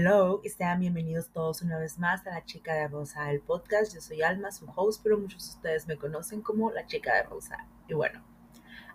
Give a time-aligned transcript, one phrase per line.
[0.00, 3.92] Hello y sean bienvenidos todos una vez más a La Chica de Rosa, el podcast.
[3.92, 7.24] Yo soy Alma, su host, pero muchos de ustedes me conocen como La Chica de
[7.24, 7.66] Rosa.
[7.88, 8.22] Y bueno,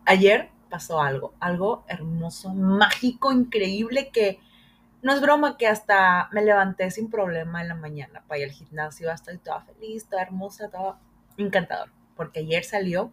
[0.05, 4.39] ayer pasó algo, algo hermoso, mágico, increíble que
[5.01, 8.55] no es broma que hasta me levanté sin problema en la mañana para ir al
[8.55, 11.01] gimnasio, hasta toda feliz, toda hermosa, toda
[11.35, 13.11] encantador, porque ayer salió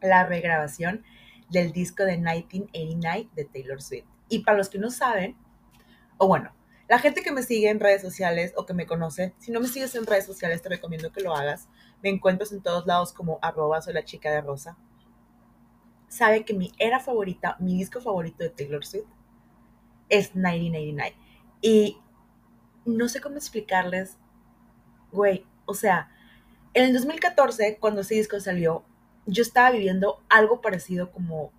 [0.00, 1.04] la regrabación
[1.50, 4.08] del disco de 1989 de Taylor Swift.
[4.28, 5.36] Y para los que no saben,
[6.18, 6.52] o bueno,
[6.92, 9.66] la gente que me sigue en redes sociales o que me conoce, si no me
[9.66, 11.66] sigues en redes sociales, te recomiendo que lo hagas.
[12.02, 14.76] Me encuentras en todos lados como arroba soy la chica de rosa.
[16.08, 19.06] Sabe que mi era favorita, mi disco favorito de Taylor Swift
[20.10, 21.16] es 1989.
[21.62, 21.96] Y
[22.84, 24.18] no sé cómo explicarles,
[25.12, 26.10] güey, o sea,
[26.74, 28.84] en el 2014, cuando ese disco salió,
[29.24, 31.52] yo estaba viviendo algo parecido como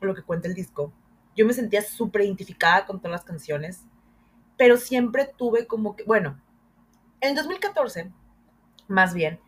[0.00, 0.92] lo que cuenta el disco.
[1.34, 3.82] Yo me sentía súper identificada con todas las canciones
[4.56, 6.40] pero siempre tuve como que, bueno,
[7.20, 8.10] en el 2014,
[8.88, 9.40] más bien,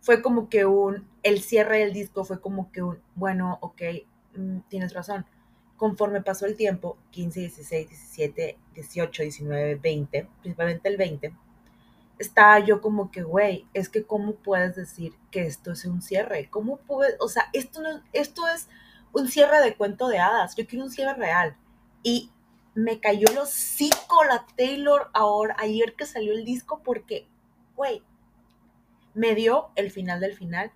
[0.00, 3.82] fue como que un, el cierre del disco fue como que un, bueno, ok,
[4.36, 5.24] mm, tienes razón.
[5.76, 11.34] Conforme pasó el tiempo, 15, 16, 17, 18, 19, 20, principalmente el 20,
[12.18, 16.48] estaba yo como que, güey, es que cómo puedes decir que esto es un cierre?
[16.50, 18.68] ¿Cómo puedes, o sea, esto, no, esto es
[19.12, 21.56] un cierre de cuento de hadas, yo quiero un cierre real.
[22.02, 22.30] Y
[22.74, 27.28] me cayó el hocico la Taylor ahora, ayer que salió el disco, porque,
[27.76, 28.02] güey,
[29.14, 30.72] me dio el final del final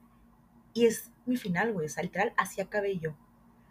[0.74, 3.16] y es mi final, güey, o sea, literal, así acabé yo.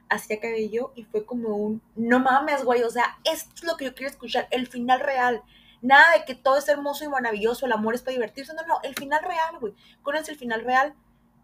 [0.09, 3.77] Así acabé yo y fue como un, no mames, güey, o sea, esto es lo
[3.77, 5.43] que yo quiero escuchar, el final real.
[5.81, 8.79] Nada de que todo es hermoso y maravilloso, el amor es para divertirse, no, no,
[8.83, 9.73] el final real, güey.
[10.03, 10.95] ¿Cuál el final real?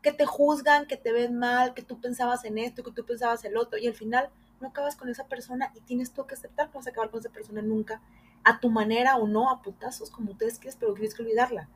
[0.01, 3.45] Que te juzgan, que te ven mal, que tú pensabas en esto, que tú pensabas
[3.45, 4.29] en el otro, y el final
[4.61, 7.19] no acabas con esa persona y tienes tú que aceptar que vas a acabar con
[7.19, 8.01] esa persona nunca,
[8.44, 11.67] a tu manera o no, a putazos, como ustedes quieres, pero tienes que olvidarla.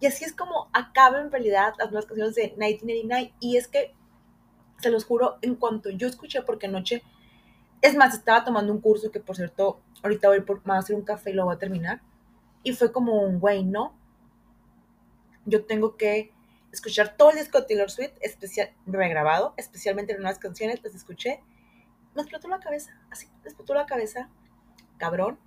[0.00, 3.34] Y así es como acaban en realidad las nuevas canciones de 1989.
[3.38, 3.94] Y es que,
[4.78, 7.02] se los juro, en cuanto yo escuché, porque anoche,
[7.82, 11.02] es más, estaba tomando un curso que, por cierto, ahorita voy por, a hacer un
[11.02, 12.00] café y lo voy a terminar.
[12.62, 13.94] Y fue como un, güey, no.
[15.44, 16.32] Yo tengo que
[16.72, 21.40] escuchar todo el disco de Taylor Swift, especial, regrabado, especialmente las nuevas canciones, las escuché
[22.14, 24.28] me explotó la cabeza, así, me explotó la cabeza,
[24.98, 25.38] cabrón.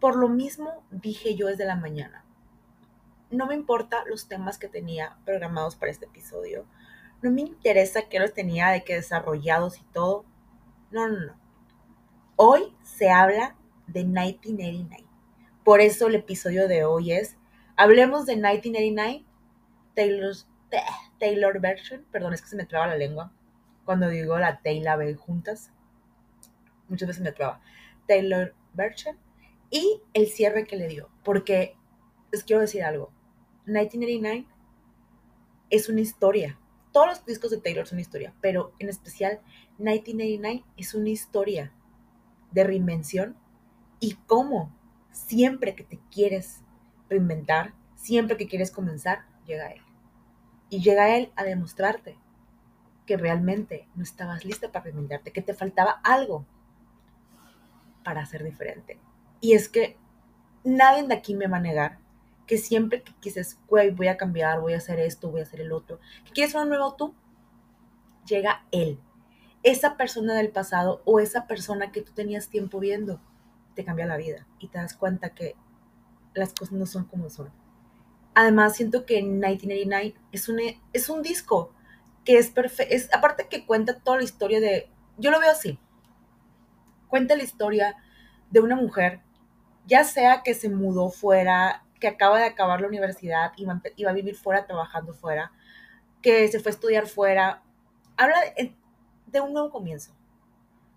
[0.00, 2.24] Por lo mismo dije yo desde la mañana,
[3.30, 6.66] no me importa los temas que tenía programados para este episodio,
[7.20, 10.24] no me interesa que los tenía de que desarrollados y todo,
[10.90, 11.40] no, no, no.
[12.36, 13.56] Hoy se habla
[13.88, 15.04] de 1989.
[15.64, 17.36] Por eso el episodio de hoy es,
[17.76, 19.24] hablemos de 1989,
[19.94, 20.48] Taylor's,
[21.18, 23.32] Taylor version, perdón, es que se me traba la lengua
[23.84, 25.72] cuando digo la Taylor B juntas
[26.88, 27.60] muchas veces me traba,
[28.06, 29.16] Taylor Burchen,
[29.70, 31.76] y el cierre que le dio, porque
[32.32, 33.12] les quiero decir algo,
[33.66, 34.46] 1989
[35.70, 36.58] es una historia,
[36.92, 39.40] todos los discos de Taylor son historia, pero en especial
[39.78, 41.72] 1989 es una historia
[42.50, 43.36] de reinvención
[44.00, 44.74] y cómo
[45.12, 46.62] siempre que te quieres
[47.08, 49.82] reinventar, siempre que quieres comenzar, llega él.
[50.70, 52.16] Y llega él a demostrarte
[53.06, 56.46] que realmente no estabas lista para reinventarte, que te faltaba algo,
[58.08, 58.98] para ser diferente.
[59.38, 59.98] Y es que
[60.64, 61.98] nadie de aquí me va a negar
[62.46, 65.60] que siempre que quises, güey, voy a cambiar, voy a hacer esto, voy a hacer
[65.60, 67.14] el otro, que quieres un nuevo tú,
[68.26, 68.98] llega él.
[69.62, 73.20] Esa persona del pasado o esa persona que tú tenías tiempo viendo,
[73.74, 75.54] te cambia la vida y te das cuenta que
[76.32, 77.50] las cosas no son como son.
[78.34, 80.60] Además, siento que 1989 es un,
[80.94, 81.74] es un disco
[82.24, 83.14] que es perfecto.
[83.14, 84.88] Aparte que cuenta toda la historia de.
[85.18, 85.78] Yo lo veo así
[87.08, 87.96] cuenta la historia
[88.50, 89.20] de una mujer,
[89.86, 94.12] ya sea que se mudó fuera, que acaba de acabar la universidad y va, a
[94.12, 95.52] vivir fuera trabajando fuera,
[96.22, 97.62] que se fue a estudiar fuera.
[98.16, 98.36] Habla
[99.26, 100.12] de, un nuevo comienzo,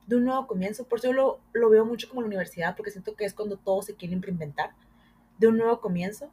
[0.07, 0.85] de un nuevo comienzo.
[0.87, 3.85] Por eso lo, lo, veo mucho como la universidad, porque siento que es cuando todos
[3.85, 4.71] se quieren reinventar,
[5.37, 6.31] de un nuevo comienzo.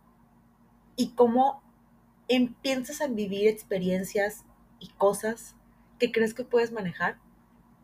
[0.96, 1.62] Y cómo
[2.28, 4.44] empiezas a vivir experiencias
[4.80, 5.56] y cosas
[5.98, 7.19] que crees que puedes manejar,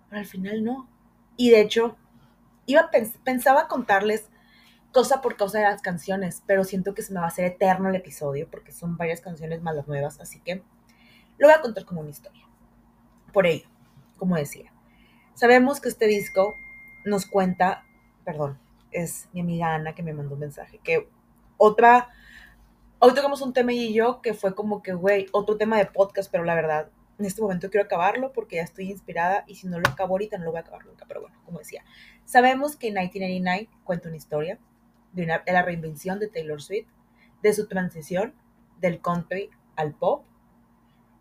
[0.08, 0.88] pero al final no.
[1.36, 1.96] Y de hecho,
[2.66, 2.90] iba
[3.24, 4.30] pensaba contarles
[4.92, 7.88] cosa por cosa de las canciones, pero siento que se me va a hacer eterno
[7.88, 10.62] el episodio porque son varias canciones más las nuevas, así que
[11.36, 12.46] lo voy a contar como una historia.
[13.32, 13.68] Por ello,
[14.16, 14.72] como decía,
[15.34, 16.54] sabemos que este disco
[17.04, 17.84] nos cuenta,
[18.24, 18.58] perdón,
[18.92, 21.08] es mi amiga Ana que me mandó un mensaje, que
[21.56, 22.10] otra,
[23.00, 26.30] hoy tocamos un tema y yo que fue como que, güey, otro tema de podcast,
[26.30, 26.88] pero la verdad,
[27.18, 30.38] en este momento quiero acabarlo porque ya estoy inspirada y si no lo acabo ahorita
[30.38, 31.84] no lo voy a acabar nunca, pero bueno, como decía,
[32.24, 34.58] sabemos que 1989 cuenta una historia
[35.12, 36.88] de, una, la reinvención de Taylor Swift,
[37.42, 38.34] de su transición
[38.80, 40.24] del country al pop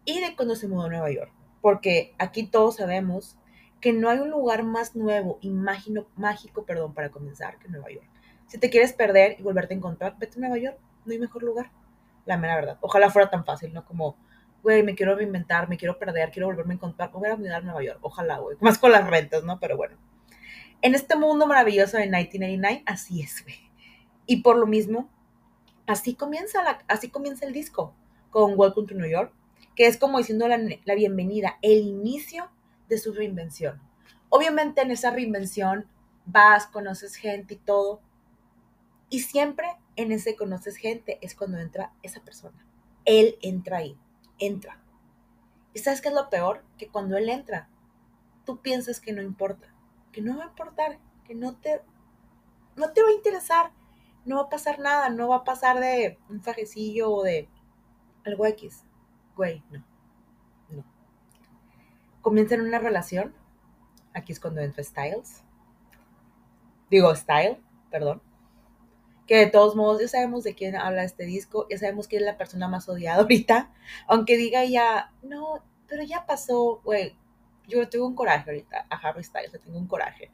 [0.05, 1.31] y de cuando se mudó a Nueva York.
[1.61, 3.37] Porque aquí todos sabemos
[3.79, 7.89] que no hay un lugar más nuevo y mágico, mágico perdón, para comenzar que Nueva
[7.89, 8.07] York.
[8.47, 11.43] Si te quieres perder y volverte a encontrar, vete a Nueva York, no hay mejor
[11.43, 11.71] lugar.
[12.25, 12.77] La mera verdad.
[12.81, 13.83] Ojalá fuera tan fácil, ¿no?
[13.83, 14.15] Como,
[14.63, 17.61] güey, me quiero reinventar, me quiero perder, quiero volverme a encontrar, voy a mudar a
[17.61, 17.99] Nueva York.
[18.01, 18.57] Ojalá, güey.
[18.61, 19.59] Más con las rentas, ¿no?
[19.59, 19.97] Pero bueno.
[20.81, 23.57] En este mundo maravilloso de 1989, así es, güey.
[24.25, 25.09] Y por lo mismo,
[25.85, 27.93] así comienza, la, así comienza el disco
[28.29, 29.33] con Welcome to New York,
[29.75, 32.49] que es como diciendo la, la bienvenida, el inicio
[32.87, 33.81] de su reinvención.
[34.29, 35.87] Obviamente en esa reinvención
[36.25, 38.01] vas, conoces gente y todo,
[39.09, 42.65] y siempre en ese conoces gente es cuando entra esa persona.
[43.05, 43.97] Él entra ahí,
[44.45, 44.79] entra.
[45.73, 46.63] ¿Y sabes qué es lo peor?
[46.77, 47.69] Que cuando él entra,
[48.45, 49.73] tú piensas que no importa,
[50.11, 51.81] que no va a importar, que no te,
[52.75, 53.71] no te va a interesar,
[54.25, 57.49] no va a pasar nada, no va a pasar de un fajecillo o de
[58.25, 58.85] algo X.
[59.35, 59.83] Güey, no,
[60.69, 60.83] no.
[62.21, 63.33] Comienzan una relación,
[64.13, 65.43] aquí es cuando entra Styles.
[66.89, 68.21] Digo, Style, perdón
[69.37, 72.37] de todos modos ya sabemos de quién habla este disco, ya sabemos quién es la
[72.37, 73.71] persona más odiada ahorita,
[74.07, 77.15] aunque diga ya, no, pero ya pasó, güey,
[77.67, 78.85] yo tengo un coraje ahorita.
[78.89, 80.31] A Harry Styles, tengo un coraje,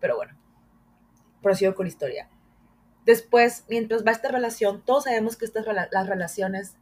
[0.00, 0.32] pero bueno,
[1.42, 2.28] prosigo con la historia.
[3.04, 6.76] Después, mientras va esta relación, todos sabemos que estas las relaciones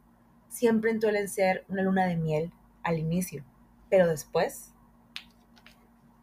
[0.49, 2.51] siempre suelen ser una luna de miel
[2.83, 3.43] al inicio,
[3.89, 4.71] pero después,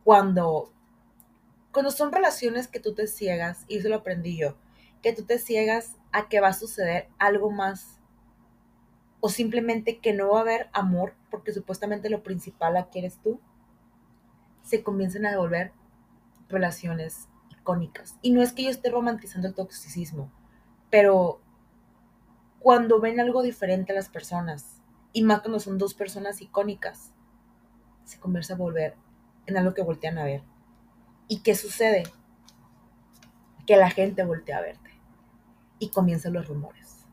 [0.04, 0.72] cuando,
[1.72, 4.54] cuando son relaciones que tú te ciegas, y eso lo aprendí yo,
[5.02, 7.98] que tú te ciegas a que va a suceder algo más
[9.20, 13.40] o simplemente que no va a haber amor porque supuestamente lo principal aquí eres tú,
[14.62, 15.72] se comienzan a devolver
[16.48, 18.16] relaciones icónicas.
[18.22, 20.30] Y no es que yo esté romantizando el toxicismo,
[20.90, 21.40] pero
[22.60, 24.80] cuando ven algo diferente a las personas,
[25.12, 27.12] y más cuando son dos personas icónicas,
[28.04, 28.94] se comienza a volver
[29.46, 30.42] en algo que voltean a ver.
[31.28, 32.04] ¿Y qué sucede?
[33.66, 34.87] Que la gente voltea a verte
[35.78, 37.06] y comienzan los rumores.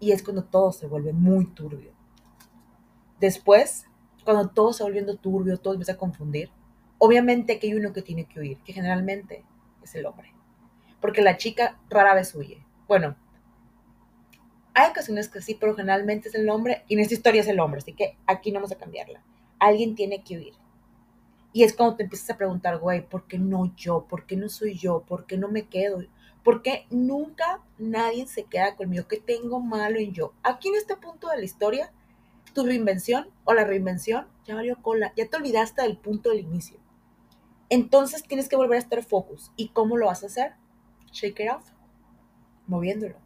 [0.00, 1.92] Y es cuando todo se vuelve muy turbio.
[3.20, 3.86] Después,
[4.24, 6.50] cuando todo se va volviendo turbio, todo empieza a confundir,
[6.98, 9.44] obviamente que hay uno que tiene que huir, que generalmente
[9.82, 10.32] es el hombre.
[11.00, 12.64] Porque la chica rara vez huye.
[12.86, 13.16] Bueno,
[14.74, 17.58] hay ocasiones que sí, pero generalmente es el hombre, y en esta historia es el
[17.58, 19.22] hombre, así que aquí no vamos a cambiarla.
[19.58, 20.54] Alguien tiene que huir.
[21.52, 24.06] Y es cuando te empiezas a preguntar, güey, ¿por qué no yo?
[24.08, 25.02] ¿Por qué no soy yo?
[25.02, 26.02] ¿Por qué no me quedo?
[26.44, 29.06] Porque nunca nadie se queda conmigo.
[29.08, 30.32] ¿Qué tengo malo en yo?
[30.42, 31.92] Aquí en este punto de la historia,
[32.54, 35.12] tu reinvención o la reinvención ya valió cola.
[35.16, 36.78] Ya te olvidaste del punto del inicio.
[37.70, 39.52] Entonces tienes que volver a estar focus.
[39.56, 40.54] ¿Y cómo lo vas a hacer?
[41.12, 41.70] Shake it off.
[42.66, 43.16] Moviéndolo.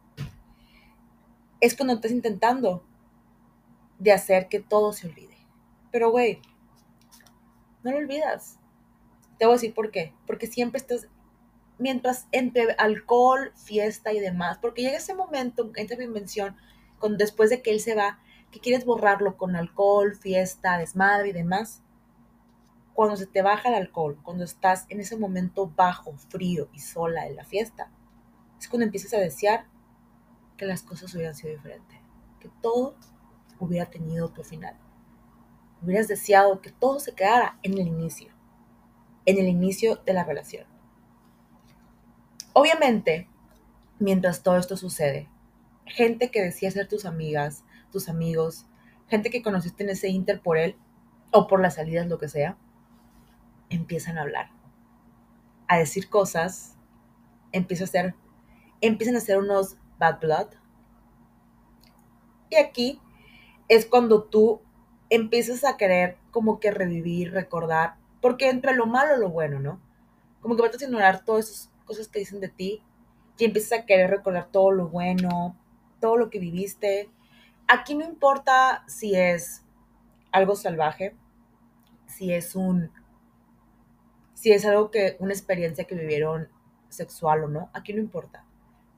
[1.61, 2.83] Es cuando estás intentando
[3.99, 5.37] de hacer que todo se olvide.
[5.91, 6.41] Pero, güey,
[7.83, 8.59] no lo olvidas.
[9.37, 10.13] Te voy a decir por qué.
[10.27, 11.07] Porque siempre estás
[11.77, 16.55] mientras entre alcohol, fiesta y demás, porque llega ese momento, entre reinvención,
[16.99, 18.19] con, después de que él se va,
[18.51, 21.81] que quieres borrarlo con alcohol, fiesta, desmadre y demás,
[22.93, 27.25] cuando se te baja el alcohol, cuando estás en ese momento bajo, frío y sola
[27.27, 27.91] en la fiesta,
[28.59, 29.65] es cuando empiezas a desear
[30.57, 31.99] que las cosas hubieran sido diferentes,
[32.39, 32.95] que todo
[33.59, 34.77] hubiera tenido otro final.
[35.81, 38.31] Hubieras deseado que todo se quedara en el inicio,
[39.25, 40.72] en el inicio de la relación.
[42.53, 43.27] Obviamente,
[43.99, 45.27] mientras todo esto sucede,
[45.85, 48.67] gente que decía ser tus amigas, tus amigos,
[49.07, 50.75] gente que conociste en ese inter por él
[51.31, 52.57] o por las salidas, lo que sea,
[53.69, 54.51] empiezan a hablar,
[55.67, 56.77] a decir cosas,
[57.51, 58.15] empiezan a hacer,
[58.81, 60.47] empiezan a hacer unos bad blood.
[62.51, 63.01] Y aquí
[63.67, 64.61] es cuando tú
[65.09, 69.81] empiezas a querer como que revivir, recordar, porque entre lo malo y lo bueno, ¿no?
[70.41, 72.81] Como que vas a ignorar todos esos cosas que dicen de ti
[73.37, 75.57] y empiezas a querer recordar todo lo bueno,
[75.99, 77.09] todo lo que viviste.
[77.67, 79.63] Aquí no importa si es
[80.31, 81.15] algo salvaje,
[82.07, 82.91] si es un
[84.33, 86.49] si es algo que una experiencia que vivieron
[86.89, 88.45] sexual o no, aquí no importa.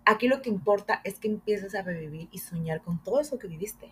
[0.03, 3.47] Aquí lo que importa es que empiezas a revivir y soñar con todo eso que
[3.47, 3.91] viviste.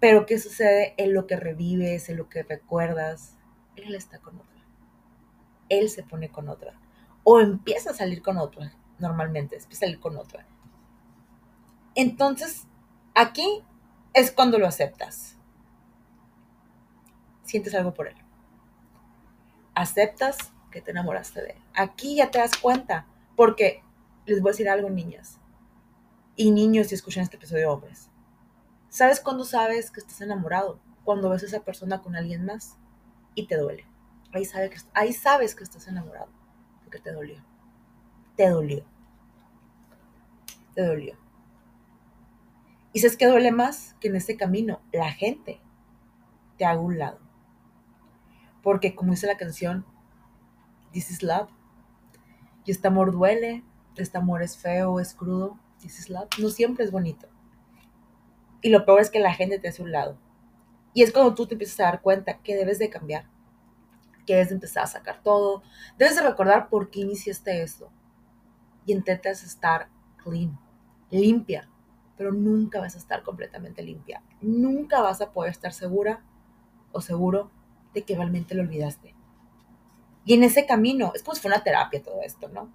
[0.00, 3.36] Pero ¿qué sucede en lo que revives, en lo que recuerdas?
[3.76, 4.60] Él está con otra.
[5.68, 6.74] Él se pone con otra
[7.32, 10.44] o empieza a salir con otra, normalmente, empieza a salir con otra.
[11.94, 12.66] Entonces,
[13.14, 13.62] aquí
[14.12, 15.36] es cuando lo aceptas.
[17.44, 18.16] Sientes algo por él.
[19.76, 20.38] Aceptas
[20.72, 21.62] que te enamoraste de él.
[21.72, 23.06] Aquí ya te das cuenta,
[23.36, 23.84] porque
[24.26, 25.38] les voy a decir algo, niñas.
[26.34, 28.10] Y niños, si escuchan este episodio, hombres.
[28.88, 30.80] ¿Sabes cuándo sabes que estás enamorado?
[31.04, 32.76] Cuando ves a esa persona con alguien más
[33.36, 33.86] y te duele.
[34.32, 36.28] Ahí, que, ahí sabes que estás enamorado,
[36.90, 37.36] porque te dolió.
[38.36, 38.84] Te dolió.
[40.74, 41.16] Te dolió.
[42.92, 45.60] Y sabes que duele más que en ese camino la gente
[46.58, 47.20] te haga un lado.
[48.60, 49.86] Porque como dice la canción,
[50.92, 51.48] This is love.
[52.64, 53.62] Y este amor duele,
[53.94, 55.60] este amor es feo, es crudo.
[55.80, 56.28] This is love.
[56.40, 57.28] No siempre es bonito.
[58.62, 60.18] Y lo peor es que la gente te hace un lado.
[60.92, 63.28] Y es cuando tú te empiezas a dar cuenta que debes de cambiar
[64.24, 65.62] que debes de empezar a sacar todo.
[65.98, 67.90] Debes de recordar por qué iniciaste esto.
[68.86, 69.88] Y intentas estar
[70.22, 70.58] clean,
[71.10, 71.68] limpia,
[72.16, 74.22] pero nunca vas a estar completamente limpia.
[74.40, 76.22] Nunca vas a poder estar segura
[76.92, 77.50] o seguro
[77.94, 79.14] de que realmente lo olvidaste.
[80.24, 82.70] Y en ese camino, es como si fuera una terapia todo esto, ¿no?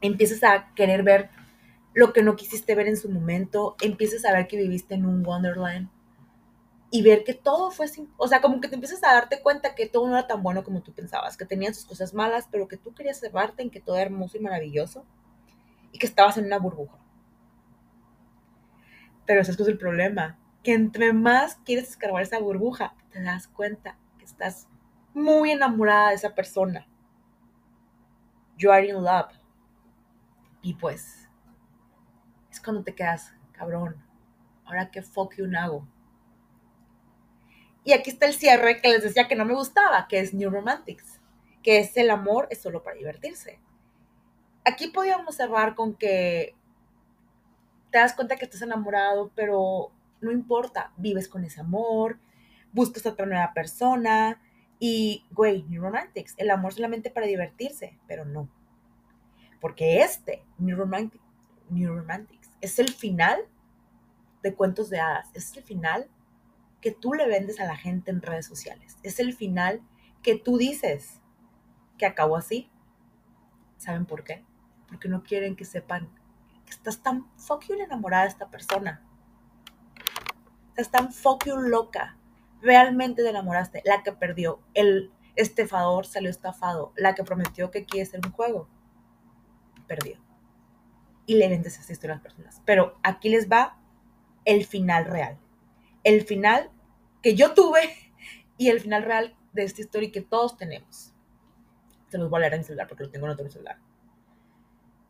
[0.00, 1.30] Empiezas a querer ver
[1.94, 5.24] lo que no quisiste ver en su momento, empiezas a ver que viviste en un
[5.24, 5.90] Wonderland,
[6.94, 7.86] y ver que todo fue,
[8.18, 10.62] o sea, como que te empiezas a darte cuenta que todo no era tan bueno
[10.62, 13.80] como tú pensabas, que tenían sus cosas malas, pero que tú querías cerrarte en que
[13.80, 15.06] todo era hermoso y maravilloso
[15.90, 16.98] y que estabas en una burbuja.
[19.24, 23.96] Pero ese es el problema, que entre más quieres escarbar esa burbuja, te das cuenta
[24.18, 24.68] que estás
[25.14, 26.86] muy enamorada de esa persona.
[28.58, 29.32] You are in love.
[30.60, 31.26] Y pues,
[32.50, 33.96] es cuando te quedas, cabrón,
[34.66, 35.88] ahora qué fuck you hago
[37.84, 40.50] y aquí está el cierre que les decía que no me gustaba, que es New
[40.50, 41.20] Romantics,
[41.62, 43.58] que es el amor es solo para divertirse.
[44.64, 46.54] Aquí podíamos cerrar con que
[47.90, 52.18] te das cuenta que estás enamorado, pero no importa, vives con ese amor,
[52.72, 54.40] buscas a otra nueva persona
[54.78, 58.48] y, güey, New Romantics, el amor solamente para divertirse, pero no.
[59.60, 60.76] Porque este, New,
[61.70, 63.40] New Romantics, es el final
[64.42, 66.08] de cuentos de hadas, es el final
[66.82, 68.98] que tú le vendes a la gente en redes sociales.
[69.02, 69.80] Es el final
[70.22, 71.22] que tú dices
[71.96, 72.68] que acabó así.
[73.78, 74.44] ¿Saben por qué?
[74.88, 76.10] Porque no quieren que sepan
[76.66, 79.02] que estás tan fucking enamorada de esta persona.
[80.70, 82.18] Estás tan fucking loca.
[82.60, 83.82] Realmente te enamoraste.
[83.84, 84.60] La que perdió.
[84.74, 86.92] El estafador salió estafado.
[86.96, 88.68] La que prometió que quiere ser un juego.
[89.86, 90.18] Perdió.
[91.26, 92.60] Y le vendes esa historia a las personas.
[92.64, 93.78] Pero aquí les va
[94.44, 95.38] el final real
[96.04, 96.70] el final
[97.22, 97.80] que yo tuve
[98.58, 101.12] y el final real de esta historia que todos tenemos.
[102.08, 103.78] Se los voy a leer en mi celular porque lo tengo en otro celular.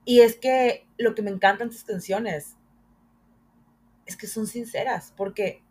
[0.04, 2.56] Y es que lo que me encantan estas canciones
[4.06, 5.62] es que son sinceras, porque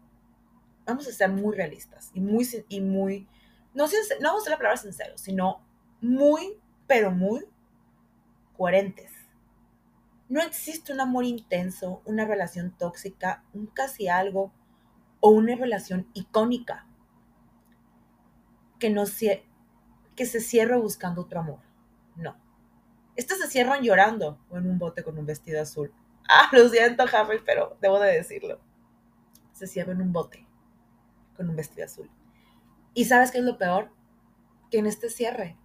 [0.86, 3.28] vamos a ser muy realistas y muy, y muy,
[3.74, 5.62] no, no vamos a usar la palabra sincero, sino
[6.02, 6.58] muy,
[6.88, 7.46] pero muy
[8.58, 9.12] coherentes.
[10.30, 14.54] No existe un amor intenso, una relación tóxica, un casi algo,
[15.22, 16.86] o una relación icónica
[18.80, 19.46] que, no se,
[20.16, 21.60] que se cierra buscando otro amor.
[22.16, 22.36] No.
[23.16, 25.94] Estas se cierran llorando o en un bote con un vestido azul.
[26.34, 28.62] Ah, lo siento, Harry, pero debo de decirlo.
[29.52, 30.48] Se cierra en un bote
[31.36, 32.10] con un vestido azul.
[32.94, 33.92] ¿Y sabes qué es lo peor?
[34.70, 35.58] Que en este cierre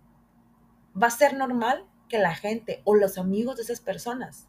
[1.01, 4.49] va a ser normal que la gente o los amigos de esas personas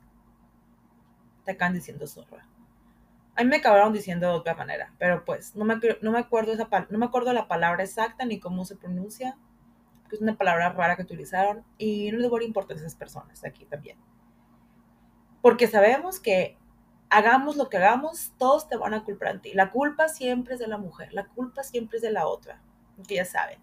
[1.45, 2.47] te acaban diciendo zorra.
[3.37, 6.53] A mí me acabaron diciendo de otra manera, pero pues no me, no me, acuerdo,
[6.53, 9.37] esa, no me acuerdo la palabra exacta ni cómo se pronuncia,
[10.09, 12.95] que es una palabra rara que utilizaron y no les voy a importar a esas
[12.95, 13.99] personas aquí también.
[15.43, 16.57] Porque sabemos que
[17.09, 19.53] hagamos lo que hagamos, todos te van a culpar a ti.
[19.53, 22.61] La culpa siempre es de la mujer, la culpa siempre es de la otra,
[23.07, 23.59] que ya saben.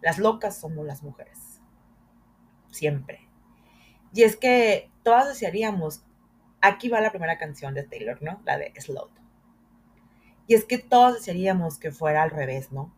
[0.00, 1.60] Las locas somos las mujeres.
[2.70, 3.28] Siempre.
[4.12, 6.04] Y es que todas desearíamos
[6.60, 8.40] aquí va la primera canción de Taylor, ¿no?
[8.44, 9.08] La de Slow.
[10.46, 12.92] Y es que todos desearíamos que fuera al revés, ¿no?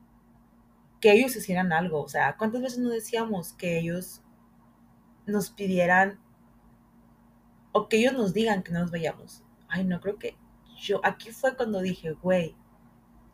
[1.01, 2.03] Que ellos hicieran algo.
[2.03, 4.23] O sea, ¿cuántas veces nos decíamos que ellos
[5.27, 6.19] nos pidieran
[7.73, 9.45] o que ellos nos digan que no nos veíamos?
[9.69, 10.37] Ay, no, creo que
[10.81, 12.57] yo, aquí fue cuando dije, güey,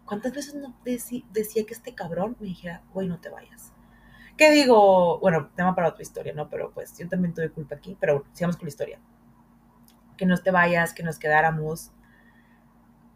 [0.05, 3.73] ¿cuántas veces no decía que este cabrón me dijera, güey, no te vayas?
[4.37, 5.19] ¿Qué digo?
[5.19, 6.49] Bueno, tema para otra historia, ¿no?
[6.49, 9.01] Pero pues yo también tuve culpa aquí, pero sigamos con la historia
[10.19, 11.93] que no te vayas, que nos quedáramos,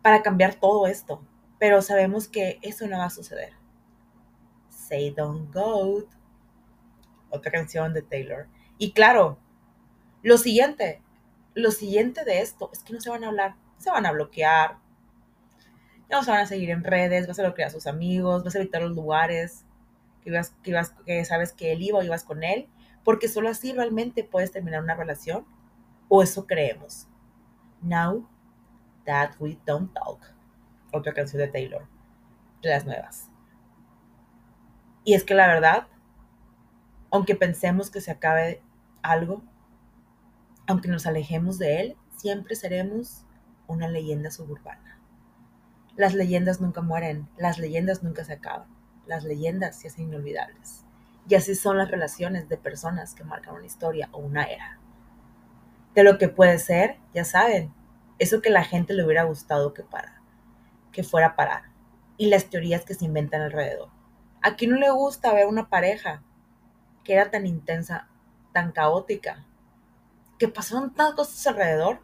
[0.01, 1.23] para cambiar todo esto.
[1.59, 3.53] Pero sabemos que eso no va a suceder.
[4.71, 6.05] Say Don't Go,
[7.29, 8.49] otra canción de Taylor.
[8.79, 9.39] Y claro,
[10.23, 11.03] lo siguiente,
[11.55, 14.79] lo siguiente de esto es que no se van a hablar, se van a bloquear,
[16.11, 18.59] no se van a seguir en redes, vas a bloquear a sus amigos, vas a
[18.59, 19.65] evitar los lugares
[20.23, 22.69] que, ibas, que, ibas, que sabes que él iba o ibas con él,
[23.05, 25.45] Porque solo así realmente puedes terminar una relación,
[26.15, 27.09] o eso creemos.
[27.81, 28.29] Now
[29.07, 30.21] that we don't talk.
[30.93, 31.89] Otra canción de Taylor,
[32.61, 33.31] de las nuevas.
[35.05, 35.87] Y es que la verdad,
[37.11, 38.63] aunque pensemos que se acabe
[39.01, 39.43] algo,
[40.67, 43.25] aunque nos alejemos de él, siempre seremos
[43.67, 45.01] una leyenda suburbana.
[45.97, 48.69] Las leyendas nunca mueren, las leyendas nunca se acaban,
[49.07, 50.85] las leyendas se hacen inolvidables.
[51.27, 54.82] Y así son las relaciones de personas que marcan una historia o una era.
[55.95, 57.73] De lo que puede ser, ya saben,
[58.19, 60.23] eso que la gente le hubiera gustado que para,
[60.91, 61.65] que fuera a parar,
[62.17, 63.91] y las teorías que se inventan alrededor.
[64.43, 66.23] ¿A no le gusta ver una pareja
[67.05, 68.09] que era tan intensa,
[68.53, 69.47] tan caótica,
[70.39, 72.03] que pasaron tantas cosas alrededor?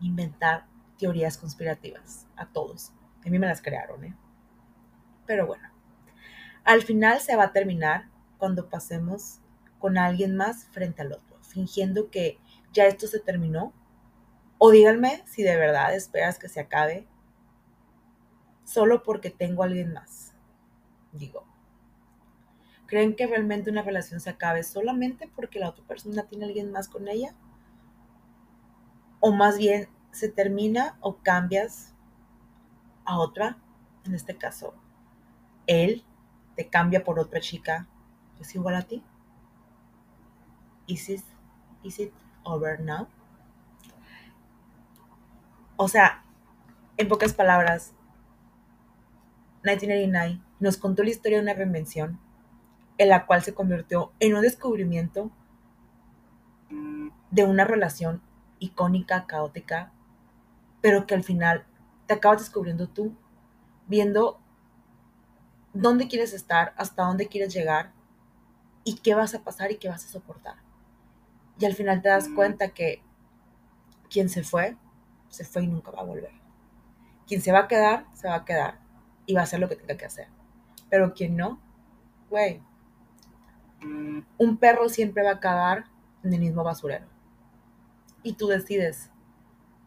[0.00, 0.66] Inventar
[0.98, 2.92] teorías conspirativas a todos.
[3.26, 4.16] A mí me las crearon, ¿eh?
[5.26, 5.68] Pero bueno,
[6.64, 8.08] al final se va a terminar
[8.38, 9.40] cuando pasemos
[9.78, 12.38] con alguien más frente al otro, fingiendo que
[12.74, 13.72] ya esto se terminó.
[14.58, 17.06] O díganme si de verdad esperas que se acabe
[18.64, 20.34] solo porque tengo a alguien más.
[21.12, 21.44] Digo,
[22.86, 26.72] ¿creen que realmente una relación se acabe solamente porque la otra persona tiene a alguien
[26.72, 27.34] más con ella?
[29.20, 31.94] O más bien se termina o cambias
[33.04, 33.58] a otra,
[34.04, 34.74] en este caso,
[35.66, 36.04] él
[36.56, 37.88] te cambia por otra chica,
[38.40, 39.02] es igual a ti.
[40.86, 41.22] Is it,
[41.82, 42.12] is it
[42.44, 43.08] over now?
[45.76, 46.24] O sea,
[46.96, 47.92] en pocas palabras,
[49.64, 52.20] 1989 nos contó la historia de una reinvención
[52.98, 55.30] en la cual se convirtió en un descubrimiento
[57.30, 58.22] de una relación
[58.60, 59.92] icónica, caótica,
[60.80, 61.66] pero que al final
[62.06, 63.16] te acabas descubriendo tú,
[63.88, 64.38] viendo
[65.72, 67.92] dónde quieres estar, hasta dónde quieres llegar
[68.84, 70.56] y qué vas a pasar y qué vas a soportar.
[71.58, 73.02] Y al final te das cuenta que
[74.10, 74.76] quien se fue,
[75.28, 76.32] se fue y nunca va a volver.
[77.26, 78.80] Quien se va a quedar, se va a quedar
[79.26, 80.28] y va a hacer lo que tenga que hacer.
[80.90, 81.60] Pero quien no,
[82.28, 82.60] güey,
[84.38, 85.86] un perro siempre va a acabar
[86.22, 87.06] en el mismo basurero.
[88.22, 89.10] Y tú decides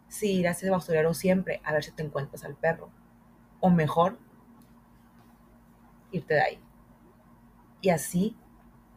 [0.08, 2.90] si ir a ese basurero siempre a ver si te encuentras al perro.
[3.60, 4.20] O mejor,
[6.12, 6.60] irte de ahí.
[7.82, 8.38] Y así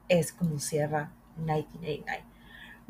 [0.09, 2.30] es como cierra 1989.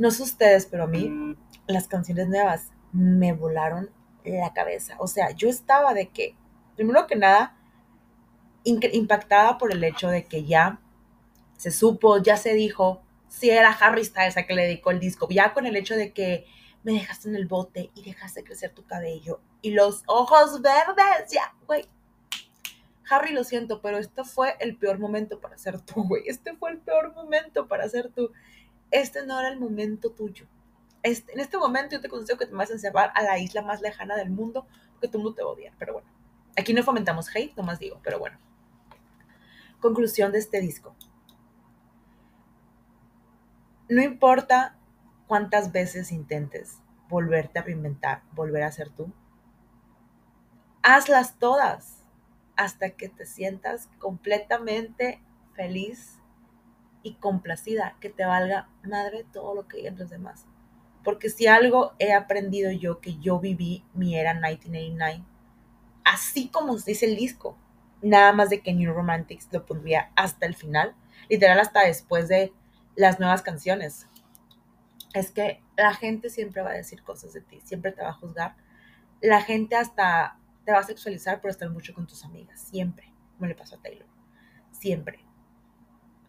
[0.01, 1.37] No sé ustedes, pero a mí
[1.67, 3.91] las canciones nuevas me volaron
[4.25, 4.97] la cabeza.
[4.99, 6.35] O sea, yo estaba de que,
[6.75, 7.55] primero que nada,
[8.65, 10.81] impactada por el hecho de que ya
[11.59, 15.29] se supo, ya se dijo, si era Harry Styles a que le dedicó el disco,
[15.29, 16.47] ya con el hecho de que
[16.83, 21.55] me dejaste en el bote y dejaste crecer tu cabello y los ojos verdes, ya,
[21.67, 21.85] güey.
[23.11, 26.23] Harry, lo siento, pero este fue el peor momento para ser tú, güey.
[26.25, 28.33] Este fue el peor momento para ser tú.
[28.91, 30.47] Este no era el momento tuyo.
[31.03, 33.63] Este, en este momento yo te considero que te vas a encerrar a la isla
[33.63, 35.75] más lejana del mundo porque todo el mundo te odia.
[35.79, 36.09] Pero bueno,
[36.59, 38.39] aquí no fomentamos hate, nomás digo, pero bueno.
[39.81, 40.95] Conclusión de este disco.
[43.89, 44.77] No importa
[45.27, 49.13] cuántas veces intentes volverte a reinventar, volver a ser tú,
[50.83, 52.05] hazlas todas
[52.57, 55.21] hasta que te sientas completamente
[55.55, 56.20] feliz
[57.03, 60.47] y complacida, que te valga madre todo lo que digan los demás.
[61.03, 65.25] Porque si algo he aprendido yo, que yo viví mi era 1989,
[66.05, 67.57] así como dice el disco,
[68.03, 70.95] nada más de que New Romantics lo pondría hasta el final,
[71.29, 72.53] literal hasta después de
[72.97, 74.09] las nuevas canciones,
[75.15, 78.15] es que la gente siempre va a decir cosas de ti, siempre te va a
[78.15, 78.57] juzgar.
[79.21, 83.49] La gente hasta te va a sexualizar por estar mucho con tus amigas, siempre, como
[83.49, 84.07] le pasó a Taylor,
[84.71, 85.25] siempre.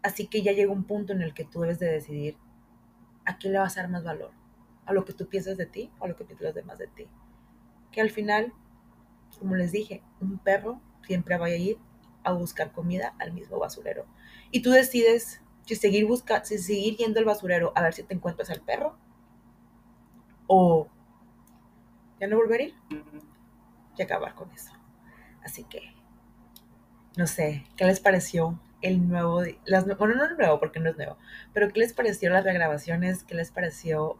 [0.03, 2.37] Así que ya llega un punto en el que tú debes de decidir
[3.25, 4.31] a quién le vas a dar más valor,
[4.85, 6.87] a lo que tú piensas de ti o a lo que piensan los demás de
[6.87, 7.07] ti.
[7.91, 8.53] Que al final,
[9.37, 11.77] como les dije, un perro siempre va a ir
[12.23, 14.05] a buscar comida al mismo basurero.
[14.51, 18.13] Y tú decides si seguir, busca, si seguir yendo al basurero a ver si te
[18.13, 18.97] encuentras al perro
[20.47, 20.87] o
[22.19, 22.75] ya no volver a ir
[23.97, 24.71] y acabar con eso.
[25.43, 25.93] Así que,
[27.17, 30.97] no sé, ¿qué les pareció el nuevo, las, bueno, no el nuevo porque no es
[30.97, 31.17] nuevo,
[31.53, 33.23] pero ¿qué les pareció las regrabaciones?
[33.23, 34.19] ¿Qué les pareció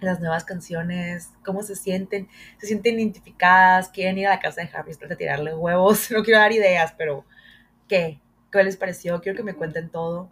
[0.00, 1.30] las nuevas canciones?
[1.44, 2.28] ¿Cómo se sienten?
[2.58, 3.88] ¿Se sienten identificadas?
[3.90, 6.10] ¿Quieren ir a la casa de Harry a tirarle huevos?
[6.12, 7.24] No quiero dar ideas, pero
[7.88, 8.20] ¿qué?
[8.50, 10.30] qué les pareció, quiero que me cuenten todo.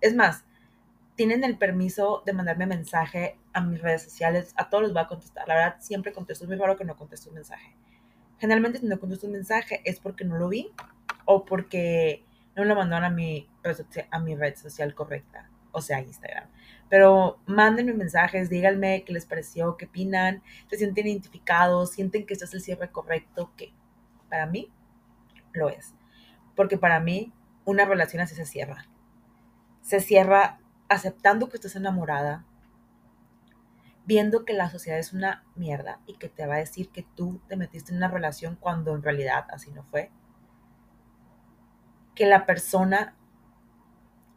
[0.00, 0.44] Es más,
[1.14, 5.06] tienen el permiso de mandarme mensaje a mis redes sociales, a todos los voy a
[5.06, 5.46] contestar.
[5.46, 7.76] La verdad, siempre contesto, es muy raro que no contesto un mensaje.
[8.38, 10.72] Generalmente si no contesto un mensaje es porque no lo vi
[11.26, 12.24] o porque
[12.56, 13.48] no me lo mandaron a mi,
[14.10, 15.50] a mi red social correcta.
[15.72, 16.48] o sea, Instagram.
[16.88, 22.46] Pero mándenme mensajes, díganme qué les pareció, qué opinan, se sienten identificados, sienten que este
[22.46, 23.72] es el cierre correcto, que
[24.28, 24.72] para mí
[25.52, 25.94] lo es.
[26.56, 27.32] Porque para mí
[27.64, 28.86] una relación así se cierra.
[29.82, 30.58] Se cierra
[30.88, 32.44] aceptando que estás enamorada,
[34.04, 37.40] viendo que la sociedad es una mierda y que te va a decir que tú
[37.46, 40.10] te metiste en una relación cuando en realidad así no fue.
[42.20, 43.16] Que la persona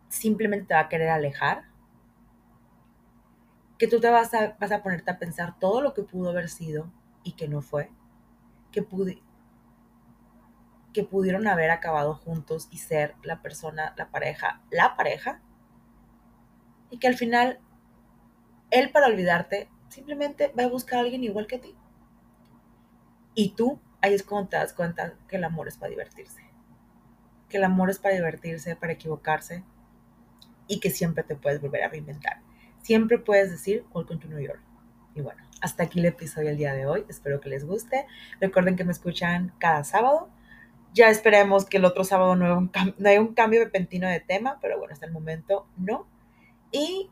[0.07, 1.73] simplemente te va a querer alejar
[3.83, 6.47] que tú te vas a, vas a ponerte a pensar todo lo que pudo haber
[6.47, 6.89] sido
[7.21, 7.89] y que no fue,
[8.71, 8.87] que,
[10.93, 15.41] que pudieron haber acabado juntos y ser la persona, la pareja, la pareja,
[16.91, 17.59] y que al final
[18.71, 21.75] él para olvidarte simplemente va a buscar a alguien igual que ti.
[23.35, 26.42] Y tú, ahí es cuando te das cuenta que el amor es para divertirse.
[27.53, 29.63] Que el amor es para divertirse, para equivocarse
[30.65, 32.41] y que siempre te puedes volver a reinventar
[32.83, 34.61] siempre puedes decir Welcome to New York.
[35.15, 37.05] Y bueno, hasta aquí el episodio del día de hoy.
[37.09, 38.05] Espero que les guste.
[38.39, 40.29] Recuerden que me escuchan cada sábado.
[40.93, 42.45] Ya esperemos que el otro sábado no
[43.03, 46.07] haya un, cambio repentino de tema, pero bueno, hasta el momento no.
[46.71, 47.09] Y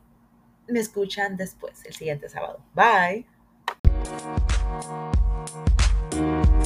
[0.67, 2.63] me escuchan después, el siguiente sábado.
[2.75, 3.25] Bye.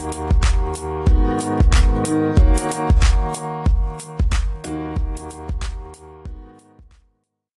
[0.06, 1.10] Thank
[2.10, 3.85] you.